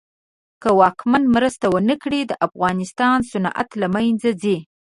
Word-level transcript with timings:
که 0.61 0.69
واکمن 0.79 1.23
مرسته 1.35 1.65
ونه 1.73 1.95
کړي 2.03 2.21
د 2.25 2.31
افغانستان 2.47 3.17
صنعت 3.31 3.69
له 3.81 3.87
منځ 3.95 4.21
ځي. 4.41 4.57